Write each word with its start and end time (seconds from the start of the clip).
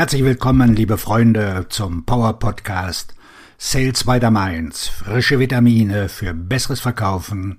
Herzlich 0.00 0.24
willkommen, 0.24 0.74
liebe 0.74 0.96
Freunde, 0.96 1.66
zum 1.68 2.06
Power 2.06 2.38
Podcast 2.38 3.14
Sales 3.58 4.04
by 4.04 4.18
the 4.18 4.30
Mainz. 4.30 4.88
Frische 4.88 5.38
Vitamine 5.38 6.08
für 6.08 6.32
besseres 6.32 6.80
Verkaufen 6.80 7.58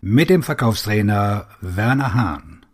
mit 0.00 0.30
dem 0.30 0.44
Verkaufstrainer 0.44 1.48
Werner 1.60 2.14
Hahn. 2.14 2.64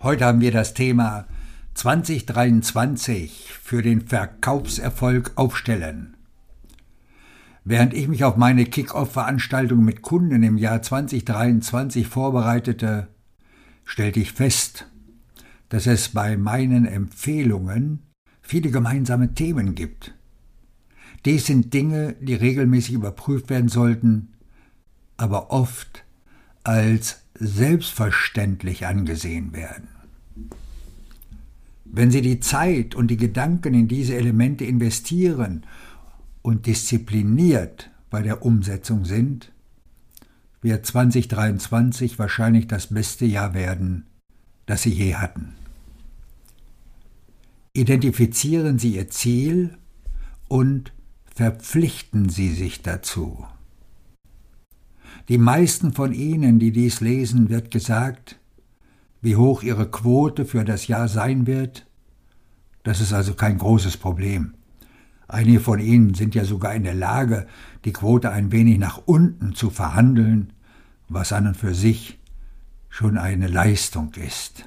Heute 0.00 0.24
haben 0.24 0.40
wir 0.40 0.52
das 0.52 0.72
Thema 0.72 1.26
2023 1.74 3.50
für 3.60 3.82
den 3.82 4.02
Verkaufserfolg 4.02 5.32
aufstellen. 5.34 6.16
Während 7.64 7.92
ich 7.92 8.06
mich 8.06 8.22
auf 8.22 8.36
meine 8.36 8.66
Kick-Off-Veranstaltung 8.66 9.84
mit 9.84 10.02
Kunden 10.02 10.44
im 10.44 10.58
Jahr 10.58 10.80
2023 10.80 12.06
vorbereitete, 12.06 13.08
stellte 13.84 14.20
ich 14.20 14.32
fest, 14.32 14.86
dass 15.68 15.86
es 15.86 16.10
bei 16.10 16.36
meinen 16.36 16.86
Empfehlungen 16.86 18.00
viele 18.42 18.70
gemeinsame 18.70 19.34
Themen 19.34 19.74
gibt. 19.74 20.14
Dies 21.24 21.46
sind 21.46 21.72
Dinge, 21.72 22.14
die 22.20 22.34
regelmäßig 22.34 22.94
überprüft 22.94 23.48
werden 23.48 23.68
sollten, 23.68 24.34
aber 25.16 25.50
oft 25.50 26.04
als 26.64 27.22
selbstverständlich 27.38 28.86
angesehen 28.86 29.52
werden. 29.52 29.88
Wenn 31.84 32.10
Sie 32.10 32.22
die 32.22 32.40
Zeit 32.40 32.94
und 32.94 33.08
die 33.08 33.16
Gedanken 33.16 33.74
in 33.74 33.86
diese 33.86 34.16
Elemente 34.16 34.64
investieren 34.64 35.64
und 36.40 36.66
diszipliniert 36.66 37.90
bei 38.10 38.22
der 38.22 38.44
Umsetzung 38.44 39.04
sind, 39.04 39.51
wird 40.62 40.86
2023 40.86 42.18
wahrscheinlich 42.18 42.68
das 42.68 42.86
beste 42.88 43.26
Jahr 43.26 43.52
werden, 43.52 44.06
das 44.66 44.82
Sie 44.82 44.92
je 44.92 45.16
hatten. 45.16 45.54
Identifizieren 47.74 48.78
Sie 48.78 48.96
Ihr 48.96 49.08
Ziel 49.08 49.76
und 50.48 50.92
verpflichten 51.34 52.28
Sie 52.28 52.50
sich 52.50 52.82
dazu. 52.82 53.44
Die 55.28 55.38
meisten 55.38 55.92
von 55.92 56.12
Ihnen, 56.12 56.58
die 56.58 56.72
dies 56.72 57.00
lesen, 57.00 57.48
wird 57.48 57.70
gesagt, 57.70 58.38
wie 59.20 59.36
hoch 59.36 59.62
Ihre 59.62 59.90
Quote 59.90 60.44
für 60.44 60.64
das 60.64 60.86
Jahr 60.88 61.08
sein 61.08 61.46
wird. 61.46 61.86
Das 62.82 63.00
ist 63.00 63.12
also 63.12 63.34
kein 63.34 63.58
großes 63.58 63.96
Problem. 63.96 64.54
Einige 65.32 65.60
von 65.60 65.80
ihnen 65.80 66.12
sind 66.12 66.34
ja 66.34 66.44
sogar 66.44 66.74
in 66.74 66.82
der 66.84 66.92
Lage, 66.92 67.46
die 67.86 67.92
Quote 67.94 68.30
ein 68.30 68.52
wenig 68.52 68.78
nach 68.78 68.98
unten 69.06 69.54
zu 69.54 69.70
verhandeln, 69.70 70.52
was 71.08 71.32
an 71.32 71.46
und 71.46 71.56
für 71.56 71.74
sich 71.74 72.18
schon 72.90 73.16
eine 73.16 73.46
Leistung 73.46 74.12
ist. 74.12 74.66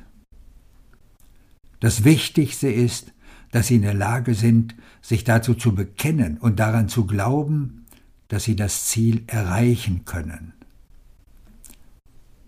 Das 1.81 2.03
Wichtigste 2.03 2.67
ist, 2.67 3.13
dass 3.51 3.67
sie 3.67 3.75
in 3.75 3.83
der 3.83 3.93
Lage 3.93 4.33
sind, 4.33 4.73
sich 5.03 5.23
dazu 5.23 5.53
zu 5.53 5.75
bekennen 5.75 6.37
und 6.39 6.59
daran 6.59 6.89
zu 6.89 7.05
glauben, 7.05 7.85
dass 8.27 8.45
sie 8.45 8.55
das 8.55 8.87
Ziel 8.87 9.23
erreichen 9.27 10.03
können. 10.05 10.53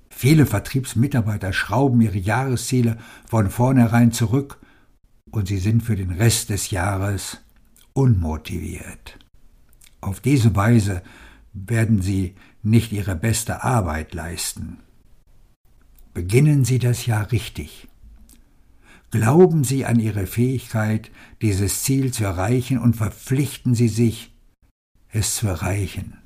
Viele 0.09 0.47
Vertriebsmitarbeiter 0.47 1.53
schrauben 1.53 2.01
ihre 2.01 2.17
Jahresziele 2.17 2.97
von 3.27 3.51
vornherein 3.51 4.11
zurück 4.11 4.57
und 5.29 5.47
sie 5.47 5.59
sind 5.59 5.83
für 5.83 5.95
den 5.95 6.09
Rest 6.09 6.49
des 6.49 6.71
Jahres 6.71 7.41
unmotiviert. 7.97 9.17
Auf 10.01 10.19
diese 10.19 10.55
Weise 10.55 11.01
werden 11.53 12.03
Sie 12.03 12.35
nicht 12.61 12.91
Ihre 12.91 13.15
beste 13.15 13.63
Arbeit 13.63 14.13
leisten. 14.13 14.77
Beginnen 16.13 16.63
Sie 16.63 16.77
das 16.77 17.07
Jahr 17.07 17.31
richtig. 17.31 17.87
Glauben 19.09 19.63
Sie 19.63 19.83
an 19.85 19.99
Ihre 19.99 20.27
Fähigkeit, 20.27 21.09
dieses 21.41 21.81
Ziel 21.81 22.13
zu 22.13 22.23
erreichen 22.23 22.77
und 22.77 22.95
verpflichten 22.95 23.73
Sie 23.73 23.87
sich, 23.87 24.31
es 25.09 25.35
zu 25.35 25.47
erreichen. 25.47 26.19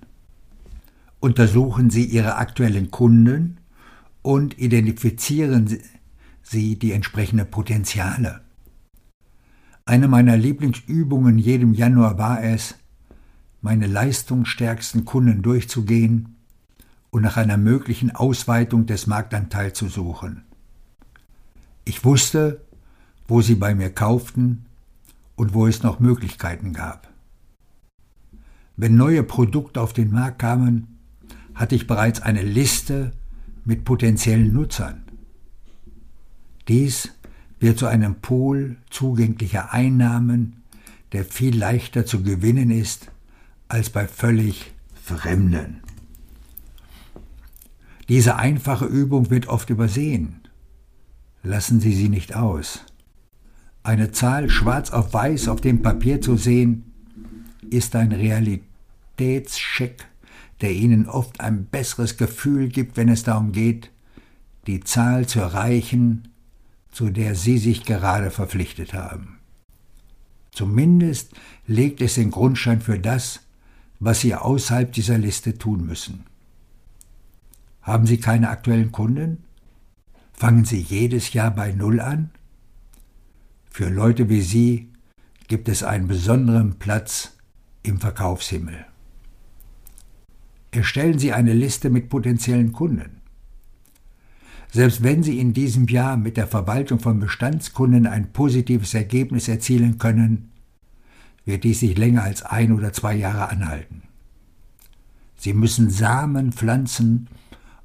Untersuchen 1.22 1.90
Sie 1.90 2.04
Ihre 2.04 2.36
aktuellen 2.36 2.92
Kunden 2.92 3.62
und 4.22 4.60
identifizieren 4.60 5.80
Sie 6.44 6.78
die 6.78 6.92
entsprechenden 6.92 7.50
Potenziale. 7.50 8.42
Eine 9.92 10.08
meiner 10.08 10.38
Lieblingsübungen 10.38 11.38
jedem 11.38 11.74
Januar 11.74 12.18
war 12.18 12.42
es, 12.42 12.76
meine 13.62 13.88
leistungsstärksten 13.88 15.04
Kunden 15.04 15.42
durchzugehen 15.42 16.38
und 17.10 17.24
nach 17.24 17.36
einer 17.36 17.58
möglichen 17.58 18.10
Ausweitung 18.10 18.86
des 18.86 19.06
Marktanteils 19.06 19.78
zu 19.78 19.90
suchen. 19.90 20.46
Ich 21.84 22.06
wusste, 22.06 22.62
wo 23.28 23.42
sie 23.42 23.56
bei 23.56 23.76
mir 23.76 23.90
kauften 23.90 24.64
und 25.36 25.54
wo 25.54 25.68
es 25.68 25.84
noch 25.84 26.00
Möglichkeiten 26.00 26.72
gab. 26.72 27.10
Wenn 28.78 28.96
neue 28.96 29.24
Produkte 29.24 29.82
auf 29.82 29.92
den 29.92 30.12
Markt 30.12 30.40
kamen, 30.40 31.00
hatte 31.54 31.76
ich 31.76 31.86
bereits 31.86 32.22
eine 32.22 32.44
Liste 32.44 33.12
mit 33.66 33.84
potenziellen 33.84 34.54
Nutzern. 34.54 35.04
Dies 36.70 37.12
wird 37.62 37.78
zu 37.78 37.86
einem 37.86 38.16
Pool 38.16 38.76
zugänglicher 38.90 39.72
Einnahmen, 39.72 40.64
der 41.14 41.24
viel 41.24 41.58
leichter 41.58 42.06
zu 42.06 42.24
gewinnen 42.24 42.72
ist 42.72 43.12
als 43.70 43.90
bei 43.90 44.08
völlig 44.08 44.74
Fremden. 45.02 45.82
Diese 48.10 48.36
einfache 48.36 48.86
Übung 48.86 49.30
wird 49.30 49.48
oft 49.48 49.70
übersehen. 49.70 50.42
Lassen 51.44 51.80
Sie 51.80 51.94
sie 51.94 52.10
nicht 52.10 52.36
aus. 52.36 52.82
Eine 53.84 54.12
Zahl 54.12 54.50
schwarz 54.50 54.92
auf 54.92 55.14
weiß 55.14 55.48
auf 55.48 55.62
dem 55.62 55.82
Papier 55.82 56.20
zu 56.20 56.38
sehen, 56.38 56.92
ist 57.70 57.96
ein 57.96 58.12
Realitätscheck, 58.12 60.06
der 60.62 60.74
Ihnen 60.74 61.08
oft 61.08 61.40
ein 61.40 61.66
besseres 61.66 62.18
Gefühl 62.18 62.70
gibt, 62.70 62.98
wenn 62.98 63.10
es 63.10 63.24
darum 63.24 63.52
geht, 63.52 63.92
die 64.68 64.82
Zahl 64.82 65.28
zu 65.28 65.40
erreichen, 65.40 66.31
zu 66.92 67.10
der 67.10 67.36
Sie 67.36 67.58
sich 67.58 67.86
gerade 67.86 68.32
verpflichtet 68.32 68.94
haben. 68.94 69.40
Zumindest 70.52 71.34
legt 71.66 72.02
es 72.02 72.16
den 72.16 72.32
Grundstein 72.32 72.82
für 72.82 73.00
das, 73.00 73.42
was 74.00 74.20
Sie 74.22 74.36
außerhalb 74.36 74.92
dieser 74.92 75.18
Liste 75.18 75.58
tun 75.58 75.86
müssen. 75.86 76.26
Haben 77.82 78.06
Sie 78.06 78.18
keine 78.18 78.50
aktuellen 78.50 78.92
Kunden? 78.92 79.44
Fangen 80.34 80.66
Sie 80.66 80.80
jedes 80.82 81.34
Jahr 81.34 81.52
bei 81.52 81.72
Null 81.72 82.00
an? 82.00 82.32
Für 83.70 83.90
Leute 83.90 84.28
wie 84.28 84.42
Sie 84.42 84.90
gibt 85.48 85.70
es 85.70 85.84
einen 85.84 86.08
besonderen 86.08 86.80
Platz 86.80 87.38
im 87.84 88.00
Verkaufshimmel. 88.00 88.86
Erstellen 90.72 91.20
Sie 91.20 91.34
eine 91.34 91.54
Liste 91.54 91.90
mit 91.90 92.10
potenziellen 92.10 92.72
Kunden. 92.72 93.21
Selbst 94.72 95.04
wenn 95.04 95.22
Sie 95.22 95.38
in 95.38 95.54
diesem 95.54 95.88
Jahr 95.88 96.16
mit 96.16 96.38
der 96.38 96.48
Verwaltung 96.48 97.00
von 97.00 97.20
Bestandskunden 97.20 98.08
ein 98.08 98.32
positives 98.32 98.94
Ergebnis 98.94 99.50
erzielen 99.50 99.98
können, 99.98 100.52
wird 101.44 101.66
dies 101.66 101.82
sich 101.82 101.98
länger 101.98 102.24
als 102.24 102.42
ein 102.44 102.72
oder 102.72 102.94
zwei 102.94 103.16
Jahre 103.16 103.50
anhalten. 103.50 104.04
Sie 105.36 105.54
müssen 105.54 105.90
Samen 105.90 106.54
pflanzen, 106.54 107.28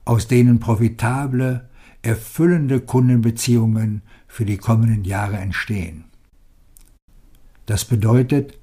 aus 0.04 0.28
denen 0.28 0.60
profitable, 0.60 1.69
erfüllende 2.02 2.80
Kundenbeziehungen 2.80 4.03
für 4.28 4.44
die 4.44 4.58
kommenden 4.58 5.04
Jahre 5.04 5.38
entstehen. 5.38 6.04
Das 7.64 7.84
bedeutet, 7.84 8.56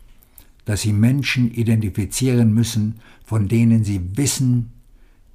dass 0.63 0.81
Sie 0.81 0.94
Menschen 0.94 1.51
identifizieren 1.51 2.53
müssen, 2.53 3.01
von 3.25 3.50
denen 3.50 3.84
Sie 3.84 4.16
wissen, 4.16 4.72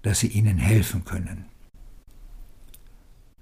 dass 0.00 0.20
sie 0.20 0.28
ihnen 0.28 0.56
helfen 0.56 1.04
können. 1.04 1.44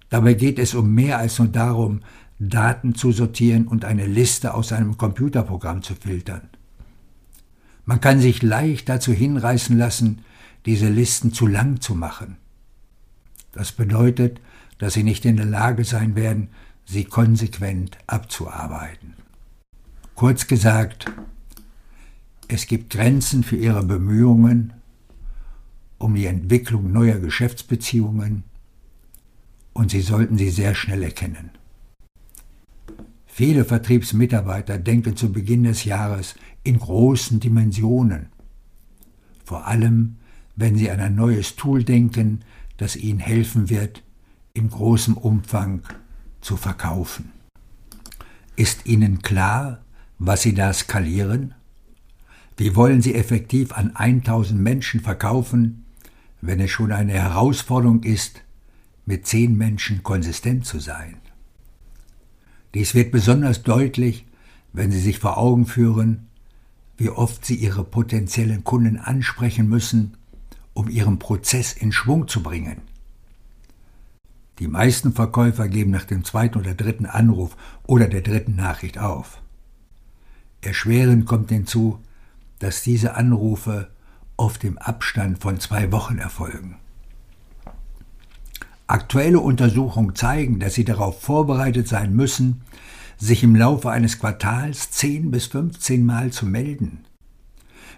Dabei 0.09 0.35
geht 0.35 0.59
es 0.59 0.75
um 0.75 0.95
mehr 0.95 1.19
als 1.19 1.39
nur 1.39 1.49
darum, 1.49 2.01
Daten 2.39 2.95
zu 2.95 3.13
sortieren 3.13 3.67
und 3.67 3.85
eine 3.85 4.07
Liste 4.07 4.55
aus 4.55 4.73
einem 4.73 4.99
Computerprogramm 4.99 5.83
zu 5.83 5.95
filtern. 5.95 6.49
Man 7.85 8.01
kann 8.01 8.21
sich 8.21 8.43
leicht 8.43 8.89
dazu 8.89 9.13
hinreißen 9.13 9.77
lassen, 9.79 10.23
diese 10.67 10.89
Listen 10.89 11.33
zu 11.33 11.47
lang 11.47 11.81
zu 11.81 11.95
machen. 11.95 12.37
Das 13.53 13.73
bedeutet, 13.73 14.41
dass 14.79 14.95
sie 14.95 15.05
nicht 15.05 15.25
in 15.25 15.37
der 15.37 15.47
Lage 15.47 15.85
sein 15.85 16.15
werden, 16.15 16.49
sie 16.85 17.05
konsequent 17.05 17.97
abzuarbeiten. 18.07 19.15
Kurz 20.15 20.47
gesagt, 20.47 21.11
es 22.49 22.67
gibt 22.67 22.91
Grenzen 22.91 23.43
für 23.43 23.57
ihre 23.57 23.83
Bemühungen 23.83 24.73
um 25.99 26.15
die 26.15 26.27
Entwicklung 26.27 26.93
neuer 26.93 27.19
Geschäftsbeziehungen, 27.19 28.45
und 29.77 29.91
Sie 29.91 30.01
sollten 30.01 30.39
sie 30.39 30.51
sehr 30.51 30.75
schnell 30.75 31.03
erkennen. 31.03 31.51
Viele 33.27 33.67
Vertriebsmitarbeiter 33.67 34.79
denken 34.79 35.17
zu 35.17 35.31
Beginn 35.31 35.65
des 35.65 35.85
Jahres 35.85 36.35
in 36.65 36.79
großen 36.79 37.39
Dimensionen. 37.41 38.31
Vor 39.45 39.67
allem, 39.67 40.17
wenn 40.57 40.77
sie 40.77 40.91
an 40.91 41.01
ein 41.01 41.15
neues 41.15 41.55
Tool 41.57 41.85
denken, 41.85 42.41
das 42.79 42.97
ihnen 42.97 43.21
helfen 43.21 43.69
wird, 43.69 44.03
in 44.55 44.71
großem 44.71 45.19
Umfang 45.19 45.83
zu 46.41 46.57
verkaufen. 46.57 47.33
Ist 48.57 48.87
Ihnen 48.87 49.21
klar, 49.21 49.85
was 50.19 50.41
Sie 50.41 50.55
da 50.55 50.73
skalieren? 50.73 51.55
Wie 52.57 52.75
wollen 52.75 53.03
Sie 53.03 53.15
effektiv 53.15 53.73
an 53.73 53.95
1000 53.95 54.59
Menschen 54.59 55.01
verkaufen, 55.01 55.85
wenn 56.41 56.61
es 56.61 56.71
schon 56.71 56.91
eine 56.91 57.13
Herausforderung 57.13 58.03
ist, 58.03 58.41
mit 59.07 59.27
10 59.27 59.57
Menschen 59.57 60.03
konsistent 60.03 60.67
zu 60.67 60.79
sein? 60.79 61.17
Dies 62.75 62.95
wird 62.95 63.13
besonders 63.13 63.63
deutlich, 63.63 64.27
wenn 64.73 64.91
Sie 64.91 65.01
sich 65.01 65.19
vor 65.19 65.39
Augen 65.39 65.65
führen, 65.65 66.27
wie 66.99 67.09
oft 67.09 67.45
Sie 67.45 67.55
Ihre 67.55 67.85
potenziellen 67.85 68.65
Kunden 68.65 68.99
ansprechen 68.99 69.69
müssen, 69.69 70.17
um 70.75 70.91
Ihren 70.91 71.19
Prozess 71.19 71.73
in 71.73 71.93
Schwung 71.93 72.29
zu 72.29 72.43
bringen. 72.43 72.83
Die 74.59 74.69
meisten 74.69 75.13
Verkäufer 75.13 75.69
geben 75.69 75.91
nach 75.91 76.05
dem 76.05 76.25
zweiten 76.25 76.59
oder 76.59 76.75
dritten 76.75 77.07
Anruf 77.07 77.57
oder 77.85 78.09
der 78.09 78.23
dritten 78.23 78.57
Nachricht 78.57 78.99
auf. 78.99 79.41
Erschwerend 80.63 81.27
kommt 81.27 81.51
hinzu, 81.51 82.01
dass 82.59 82.83
diese 82.83 83.15
Anrufe 83.15 83.91
oft 84.37 84.65
im 84.65 84.79
Abstand 84.79 85.39
von 85.39 85.61
zwei 85.61 85.93
Wochen 85.93 86.19
erfolgen. 86.19 86.77
Aktuelle 88.87 89.41
Untersuchungen 89.41 90.15
zeigen, 90.15 90.61
dass 90.61 90.75
Sie 90.75 90.85
darauf 90.85 91.21
vorbereitet 91.21 91.89
sein 91.89 92.15
müssen, 92.15 92.63
sich 93.19 93.43
im 93.43 93.57
Laufe 93.57 93.91
eines 93.91 94.19
Quartals 94.19 94.91
10 94.91 95.31
bis 95.31 95.47
15 95.47 96.05
Mal 96.05 96.31
zu 96.31 96.47
melden. 96.47 97.05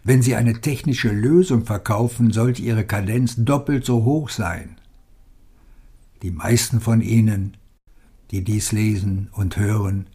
Wenn 0.04 0.22
Sie 0.22 0.34
eine 0.34 0.60
technische 0.60 1.10
Lösung 1.10 1.66
verkaufen, 1.66 2.32
sollte 2.32 2.62
Ihre 2.62 2.84
Kadenz 2.84 3.34
doppelt 3.36 3.84
so 3.84 4.04
hoch 4.04 4.30
sein. 4.30 4.76
Die 6.22 6.30
meisten 6.30 6.80
von 6.80 7.00
Ihnen, 7.00 7.56
die 8.30 8.42
dies 8.42 8.72
lesen 8.72 9.28
und 9.32 9.56
hören, 9.56 10.06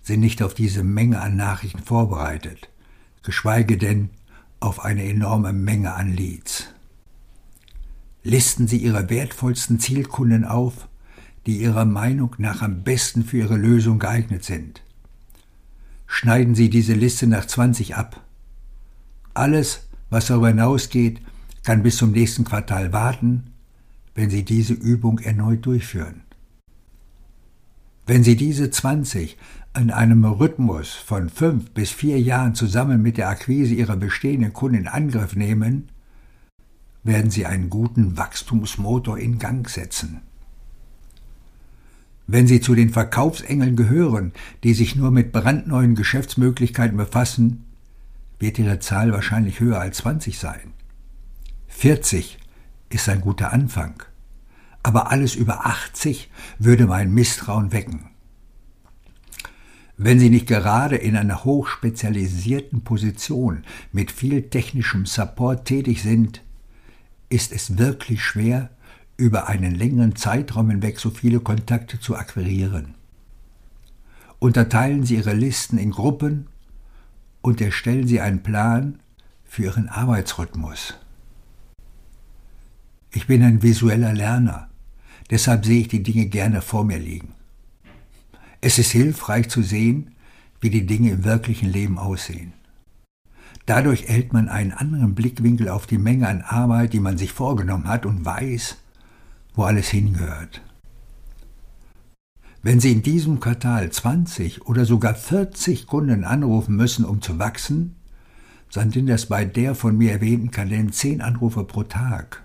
sind 0.00 0.20
nicht 0.20 0.42
auf 0.42 0.54
diese 0.54 0.82
Menge 0.82 1.20
an 1.20 1.36
Nachrichten 1.36 1.82
vorbereitet 1.82 2.68
geschweige 3.22 3.78
denn 3.78 4.10
auf 4.60 4.84
eine 4.84 5.04
enorme 5.04 5.52
Menge 5.52 5.94
an 5.94 6.12
Leads. 6.12 6.71
Listen 8.24 8.68
Sie 8.68 8.78
Ihre 8.78 9.10
wertvollsten 9.10 9.80
Zielkunden 9.80 10.44
auf, 10.44 10.88
die 11.46 11.60
Ihrer 11.60 11.84
Meinung 11.84 12.34
nach 12.38 12.62
am 12.62 12.84
besten 12.84 13.24
für 13.24 13.38
Ihre 13.38 13.56
Lösung 13.56 13.98
geeignet 13.98 14.44
sind. 14.44 14.82
Schneiden 16.06 16.54
Sie 16.54 16.70
diese 16.70 16.94
Liste 16.94 17.26
nach 17.26 17.46
20 17.46 17.96
ab. 17.96 18.20
Alles, 19.34 19.88
was 20.10 20.26
darüber 20.26 20.48
hinausgeht, 20.48 21.20
kann 21.64 21.82
bis 21.82 21.96
zum 21.96 22.12
nächsten 22.12 22.44
Quartal 22.44 22.92
warten, 22.92 23.52
wenn 24.14 24.30
Sie 24.30 24.44
diese 24.44 24.74
Übung 24.74 25.18
erneut 25.18 25.64
durchführen. 25.66 26.22
Wenn 28.06 28.22
Sie 28.22 28.36
diese 28.36 28.70
20 28.70 29.36
in 29.78 29.90
einem 29.90 30.24
Rhythmus 30.24 30.92
von 30.92 31.28
fünf 31.28 31.70
bis 31.70 31.90
vier 31.90 32.20
Jahren 32.20 32.54
zusammen 32.54 33.00
mit 33.00 33.16
der 33.16 33.28
Akquise 33.28 33.74
ihrer 33.74 33.96
bestehenden 33.96 34.52
Kunden 34.52 34.78
in 34.78 34.88
Angriff 34.88 35.34
nehmen, 35.34 35.88
werden 37.04 37.30
sie 37.30 37.46
einen 37.46 37.70
guten 37.70 38.16
Wachstumsmotor 38.16 39.18
in 39.18 39.38
Gang 39.38 39.68
setzen. 39.68 40.22
Wenn 42.26 42.46
Sie 42.46 42.60
zu 42.60 42.74
den 42.74 42.90
Verkaufsengeln 42.90 43.76
gehören, 43.76 44.32
die 44.62 44.74
sich 44.74 44.96
nur 44.96 45.10
mit 45.10 45.32
brandneuen 45.32 45.94
Geschäftsmöglichkeiten 45.94 46.96
befassen, 46.96 47.64
wird 48.38 48.58
Ihre 48.58 48.78
Zahl 48.78 49.12
wahrscheinlich 49.12 49.60
höher 49.60 49.80
als 49.80 49.98
20 49.98 50.38
sein. 50.38 50.72
40 51.68 52.38
ist 52.90 53.08
ein 53.08 53.20
guter 53.20 53.52
Anfang, 53.52 54.02
aber 54.82 55.10
alles 55.10 55.34
über 55.34 55.66
80 55.66 56.30
würde 56.58 56.86
mein 56.86 57.12
Misstrauen 57.12 57.72
wecken. 57.72 58.10
Wenn 59.96 60.18
Sie 60.18 60.30
nicht 60.30 60.46
gerade 60.46 60.96
in 60.96 61.16
einer 61.16 61.44
hochspezialisierten 61.44 62.82
Position 62.82 63.64
mit 63.92 64.10
viel 64.10 64.42
technischem 64.48 65.06
Support 65.06 65.66
tätig 65.66 66.02
sind, 66.02 66.42
ist 67.32 67.50
es 67.50 67.78
wirklich 67.78 68.22
schwer, 68.22 68.68
über 69.16 69.48
einen 69.48 69.74
längeren 69.74 70.16
Zeitraum 70.16 70.68
hinweg 70.68 71.00
so 71.00 71.10
viele 71.10 71.40
Kontakte 71.40 71.98
zu 71.98 72.14
akquirieren. 72.14 72.94
Unterteilen 74.38 75.04
Sie 75.04 75.16
Ihre 75.16 75.32
Listen 75.32 75.78
in 75.78 75.92
Gruppen 75.92 76.48
und 77.40 77.60
erstellen 77.60 78.06
Sie 78.06 78.20
einen 78.20 78.42
Plan 78.42 78.98
für 79.44 79.62
Ihren 79.62 79.88
Arbeitsrhythmus. 79.88 80.94
Ich 83.12 83.26
bin 83.26 83.42
ein 83.42 83.62
visueller 83.62 84.12
Lerner, 84.12 84.68
deshalb 85.30 85.64
sehe 85.64 85.80
ich 85.82 85.88
die 85.88 86.02
Dinge 86.02 86.26
gerne 86.26 86.60
vor 86.60 86.84
mir 86.84 86.98
liegen. 86.98 87.34
Es 88.60 88.78
ist 88.78 88.90
hilfreich 88.90 89.48
zu 89.48 89.62
sehen, 89.62 90.14
wie 90.60 90.70
die 90.70 90.86
Dinge 90.86 91.10
im 91.10 91.24
wirklichen 91.24 91.70
Leben 91.70 91.98
aussehen. 91.98 92.52
Dadurch 93.66 94.04
erhält 94.04 94.32
man 94.32 94.48
einen 94.48 94.72
anderen 94.72 95.14
Blickwinkel 95.14 95.68
auf 95.68 95.86
die 95.86 95.98
Menge 95.98 96.28
an 96.28 96.42
Arbeit, 96.42 96.92
die 96.92 97.00
man 97.00 97.16
sich 97.16 97.32
vorgenommen 97.32 97.86
hat 97.86 98.06
und 98.06 98.24
weiß, 98.24 98.76
wo 99.54 99.62
alles 99.62 99.88
hingehört. 99.88 100.62
Wenn 102.64 102.80
Sie 102.80 102.92
in 102.92 103.02
diesem 103.02 103.40
Quartal 103.40 103.90
20 103.90 104.66
oder 104.66 104.84
sogar 104.84 105.14
40 105.14 105.86
Kunden 105.86 106.24
anrufen 106.24 106.76
müssen, 106.76 107.04
um 107.04 107.20
zu 107.20 107.38
wachsen, 107.38 107.96
dann 108.72 108.90
sind 108.90 109.08
das 109.08 109.26
bei 109.26 109.44
der 109.44 109.74
von 109.74 109.98
mir 109.98 110.12
erwähnten 110.12 110.50
Kadenz 110.50 110.98
10 110.98 111.20
Anrufe 111.20 111.64
pro 111.64 111.82
Tag. 111.82 112.42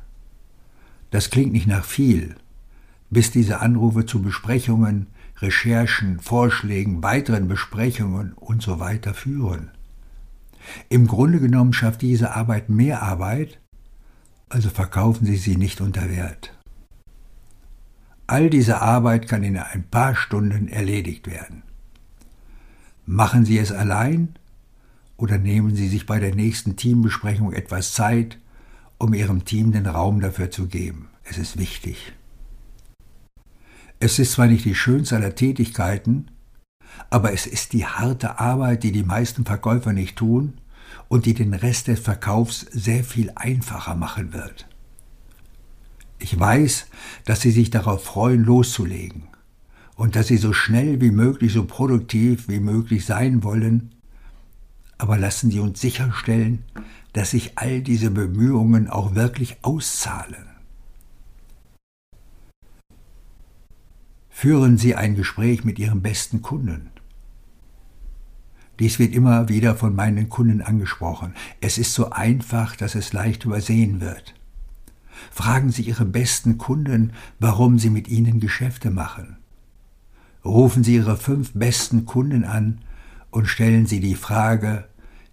Das 1.11 1.29
klingt 1.29 1.53
nicht 1.53 1.67
nach 1.67 1.85
viel, 1.85 2.35
bis 3.09 3.31
diese 3.31 3.61
Anrufe 3.61 4.05
zu 4.05 4.21
Besprechungen, 4.21 5.07
Recherchen, 5.39 6.19
Vorschlägen, 6.19 7.03
weiteren 7.03 7.47
Besprechungen 7.47 8.33
und 8.33 8.61
so 8.61 8.79
weiter 8.79 9.13
führen. 9.13 9.69
Im 10.89 11.07
Grunde 11.07 11.39
genommen 11.39 11.73
schafft 11.73 12.01
diese 12.01 12.35
Arbeit 12.35 12.69
mehr 12.69 13.01
Arbeit, 13.01 13.59
also 14.49 14.69
verkaufen 14.69 15.25
Sie 15.25 15.37
sie 15.37 15.57
nicht 15.57 15.81
unter 15.81 16.09
Wert. 16.09 16.53
All 18.27 18.49
diese 18.49 18.81
Arbeit 18.81 19.27
kann 19.27 19.43
in 19.43 19.57
ein 19.57 19.87
paar 19.89 20.15
Stunden 20.15 20.67
erledigt 20.67 21.27
werden. 21.27 21.63
Machen 23.05 23.45
Sie 23.45 23.57
es 23.57 23.71
allein 23.71 24.35
oder 25.15 25.37
nehmen 25.37 25.75
Sie 25.75 25.87
sich 25.87 26.05
bei 26.05 26.19
der 26.19 26.35
nächsten 26.35 26.75
Teambesprechung 26.75 27.53
etwas 27.53 27.93
Zeit, 27.93 28.37
um 28.97 29.13
Ihrem 29.13 29.45
Team 29.45 29.71
den 29.71 29.85
Raum 29.85 30.19
dafür 30.19 30.51
zu 30.51 30.67
geben. 30.67 31.07
Es 31.23 31.37
ist 31.37 31.57
wichtig. 31.57 32.13
Es 33.99 34.19
ist 34.19 34.33
zwar 34.33 34.47
nicht 34.47 34.65
die 34.65 34.75
schönste 34.75 35.15
aller 35.15 35.35
Tätigkeiten, 35.35 36.29
aber 37.09 37.33
es 37.33 37.45
ist 37.45 37.73
die 37.73 37.85
harte 37.85 38.39
Arbeit, 38.39 38.83
die 38.83 38.91
die 38.91 39.03
meisten 39.03 39.45
Verkäufer 39.45 39.93
nicht 39.93 40.17
tun 40.17 40.53
und 41.07 41.25
die 41.25 41.33
den 41.33 41.53
Rest 41.53 41.87
des 41.87 41.99
Verkaufs 41.99 42.61
sehr 42.71 43.03
viel 43.03 43.31
einfacher 43.35 43.95
machen 43.95 44.33
wird. 44.33 44.67
Ich 46.19 46.37
weiß, 46.37 46.87
dass 47.25 47.41
Sie 47.41 47.51
sich 47.51 47.69
darauf 47.69 48.03
freuen, 48.03 48.43
loszulegen 48.43 49.23
und 49.95 50.15
dass 50.15 50.27
Sie 50.27 50.37
so 50.37 50.53
schnell 50.53 50.99
wie 50.99 51.11
möglich, 51.11 51.53
so 51.53 51.65
produktiv 51.65 52.47
wie 52.47 52.59
möglich 52.59 53.05
sein 53.05 53.43
wollen, 53.43 53.91
aber 54.97 55.17
lassen 55.17 55.51
Sie 55.51 55.59
uns 55.59 55.79
sicherstellen, 55.79 56.63
dass 57.13 57.31
sich 57.31 57.57
all 57.57 57.81
diese 57.81 58.09
Bemühungen 58.09 58.89
auch 58.89 59.15
wirklich 59.15 59.57
auszahlen. 59.61 60.46
Führen 64.39 64.77
Sie 64.77 64.93
ein 64.93 65.15
Gespräch 65.15 65.63
mit 65.63 65.79
Ihrem 65.79 66.03
besten 66.03 66.43
Kunden. 66.43 66.91
Dies 68.77 68.99
wird 68.99 69.15
immer 69.15 69.49
wieder 69.49 69.73
von 69.73 69.95
meinen 69.95 70.29
Kunden 70.29 70.61
angesprochen. 70.61 71.33
Es 71.59 71.79
ist 71.79 71.95
so 71.95 72.11
einfach, 72.11 72.75
dass 72.75 72.93
es 72.93 73.13
leicht 73.13 73.45
übersehen 73.45 73.99
wird. 73.99 74.35
Fragen 75.31 75.71
Sie 75.71 75.81
Ihre 75.81 76.05
besten 76.05 76.59
Kunden, 76.59 77.13
warum 77.39 77.79
Sie 77.79 77.89
mit 77.89 78.09
ihnen 78.09 78.39
Geschäfte 78.39 78.91
machen. 78.91 79.37
Rufen 80.45 80.83
Sie 80.83 80.93
Ihre 80.93 81.17
fünf 81.17 81.53
besten 81.53 82.05
Kunden 82.05 82.43
an 82.43 82.81
und 83.31 83.47
stellen 83.47 83.87
Sie 83.87 84.01
die 84.01 84.13
Frage, 84.13 84.87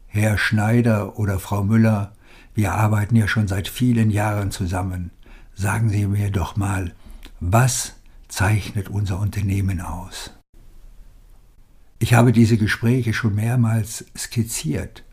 Herr 0.07 0.39
Schneider 0.39 1.19
oder 1.19 1.39
Frau 1.39 1.63
Müller, 1.63 2.15
wir 2.55 2.73
arbeiten 2.73 3.17
ja 3.17 3.29
schon 3.29 3.49
seit 3.49 3.69
vielen 3.69 4.09
Jahren 4.09 4.51
zusammen. 4.51 5.11
Sagen 5.55 5.91
Sie 5.91 6.07
mir 6.07 6.31
doch 6.31 6.57
mal, 6.57 6.95
was 7.41 7.97
zeichnet 8.35 8.89
unser 8.89 9.21
Unternehmen 9.21 9.81
aus. 9.81 10.33
Ich 12.01 12.15
habe 12.15 12.33
diese 12.33 12.59
Gespräche 12.59 13.15
schon 13.15 13.37
mehrmals 13.37 14.07
skizziert. 14.19 15.05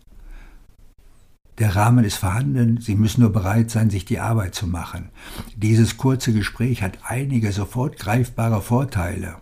Der 1.59 1.75
Rahmen 1.75 2.03
ist 2.03 2.15
vorhanden, 2.15 2.81
Sie 2.81 2.95
müssen 2.95 3.21
nur 3.21 3.31
bereit 3.31 3.69
sein, 3.69 3.91
sich 3.91 4.05
die 4.05 4.19
Arbeit 4.19 4.55
zu 4.55 4.65
machen. 4.65 5.09
Dieses 5.55 5.97
kurze 5.97 6.33
Gespräch 6.33 6.81
hat 6.81 6.97
einige 7.03 7.51
sofort 7.51 7.99
greifbare 7.99 8.59
Vorteile. 8.59 9.35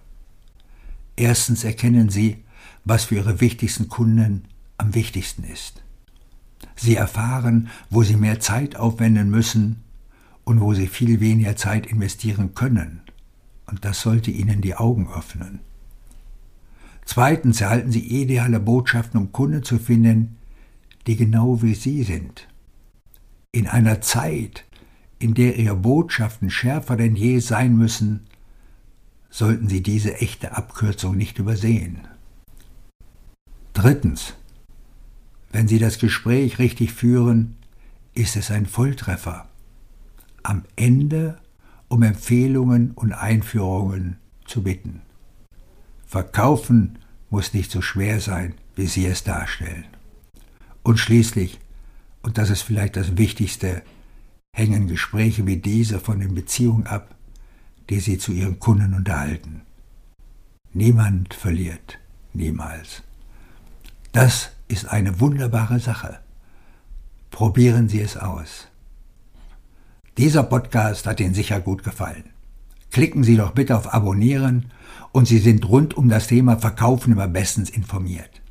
Erstens 1.15 1.63
erkennen 1.63 2.09
Sie, 2.09 2.43
was 2.83 3.05
für 3.05 3.15
Ihre 3.15 3.39
wichtigsten 3.39 3.87
Kunden 3.87 4.43
am 4.77 4.93
wichtigsten 4.93 5.45
ist. 5.45 5.81
Sie 6.75 6.95
erfahren, 6.97 7.69
wo 7.89 8.03
Sie 8.03 8.17
mehr 8.17 8.41
Zeit 8.41 8.75
aufwenden 8.75 9.29
müssen 9.29 9.83
und 10.43 10.59
wo 10.59 10.73
Sie 10.73 10.87
viel 10.87 11.21
weniger 11.21 11.55
Zeit 11.55 11.87
investieren 11.87 12.55
können 12.55 13.03
Und 13.69 13.85
das 13.85 14.01
sollte 14.01 14.31
Ihnen 14.31 14.61
die 14.61 14.75
Augen 14.75 15.07
öffnen. 15.13 15.59
Zweitens 17.05 17.61
erhalten 17.61 17.91
Sie 17.91 18.21
ideale 18.21 18.59
Botschaften, 18.59 19.19
um 19.19 19.31
Kunden 19.31 19.63
zu 19.63 19.77
finden, 19.77 20.37
die 21.07 21.15
genau 21.15 21.61
wie 21.61 21.75
Sie 21.75 22.03
sind. 22.03 22.47
In 23.51 23.67
einer 23.67 24.01
Zeit, 24.01 24.65
in 25.17 25.33
der 25.33 25.57
Ihre 25.57 25.75
Botschaften 25.75 26.49
schärfer 26.49 26.95
denn 26.97 27.15
je 27.15 27.39
sein 27.39 27.75
müssen, 27.75 28.27
sollten 29.29 29.67
Sie 29.67 29.81
diese 29.81 30.15
echte 30.15 30.55
Abkürzung 30.55 31.15
nicht 31.15 31.39
übersehen. 31.39 32.07
Drittens. 33.73 34.33
Wenn 35.51 35.67
Sie 35.67 35.79
das 35.79 35.97
Gespräch 35.97 36.59
richtig 36.59 36.93
führen, 36.93 37.55
ist 38.13 38.35
es 38.35 38.51
ein 38.51 38.65
Volltreffer. 38.65 39.47
Am 40.43 40.63
Ende 40.75 41.39
um 41.89 42.03
Empfehlungen 42.03 42.91
und 42.91 43.11
Einführungen 43.11 44.17
zu 44.45 44.63
bitten. 44.63 45.01
Verkaufen 46.05 46.99
muss 47.29 47.53
nicht 47.53 47.71
so 47.71 47.81
schwer 47.81 48.19
sein, 48.21 48.53
wie 48.75 48.87
Sie 48.87 49.05
es 49.05 49.23
darstellen. 49.23 49.85
Und 50.83 50.97
schließlich, 50.97 51.59
und 52.21 52.37
das 52.37 52.49
ist 52.49 52.61
vielleicht 52.61 52.95
das 52.95 53.17
Wichtigste, 53.17 53.83
hängen 54.55 54.87
Gespräche 54.87 55.45
wie 55.45 55.57
diese 55.57 55.99
von 55.99 56.19
den 56.19 56.33
Beziehungen 56.33 56.87
ab, 56.87 57.15
die 57.89 57.99
Sie 57.99 58.17
zu 58.17 58.31
Ihren 58.31 58.59
Kunden 58.59 58.93
unterhalten. 58.93 59.61
Niemand 60.73 61.33
verliert, 61.33 61.99
niemals. 62.33 63.03
Das 64.11 64.51
ist 64.67 64.87
eine 64.87 65.19
wunderbare 65.19 65.79
Sache. 65.79 66.19
Probieren 67.31 67.89
Sie 67.89 68.01
es 68.01 68.17
aus. 68.17 68.68
Dieser 70.19 70.43
Podcast 70.43 71.07
hat 71.07 71.21
Ihnen 71.21 71.33
sicher 71.33 71.61
gut 71.61 71.81
gefallen. 71.81 72.25
Klicken 72.91 73.23
Sie 73.23 73.37
doch 73.37 73.51
bitte 73.51 73.77
auf 73.77 73.93
Abonnieren 73.93 74.65
und 75.13 75.29
Sie 75.29 75.37
sind 75.37 75.69
rund 75.69 75.95
um 75.95 76.09
das 76.09 76.27
Thema 76.27 76.57
Verkaufen 76.57 77.13
immer 77.13 77.29
bestens 77.29 77.69
informiert. 77.69 78.41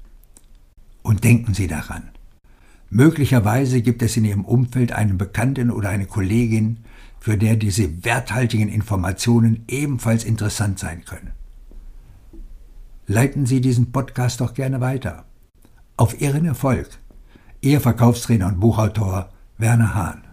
Und 1.02 1.24
denken 1.24 1.52
Sie 1.52 1.66
daran. 1.66 2.04
Möglicherweise 2.88 3.82
gibt 3.82 4.00
es 4.00 4.16
in 4.16 4.24
Ihrem 4.24 4.46
Umfeld 4.46 4.92
einen 4.92 5.18
Bekannten 5.18 5.70
oder 5.70 5.90
eine 5.90 6.06
Kollegin, 6.06 6.78
für 7.20 7.36
der 7.36 7.56
diese 7.56 8.02
werthaltigen 8.02 8.70
Informationen 8.70 9.64
ebenfalls 9.68 10.24
interessant 10.24 10.78
sein 10.78 11.04
können. 11.04 11.32
Leiten 13.06 13.44
Sie 13.44 13.60
diesen 13.60 13.92
Podcast 13.92 14.40
doch 14.40 14.54
gerne 14.54 14.80
weiter. 14.80 15.26
Auf 15.98 16.18
Ihren 16.18 16.46
Erfolg. 16.46 16.88
Ihr 17.60 17.82
Verkaufstrainer 17.82 18.46
und 18.46 18.58
Buchautor 18.58 19.28
Werner 19.58 19.94
Hahn. 19.94 20.27